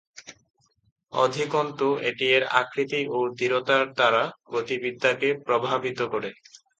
[1.13, 6.29] অধিকন্তু, এটি এর আকৃতি ও দৃঢ়তার দ্বারা গতিবিদ্যাকে প্রভাবিত করে।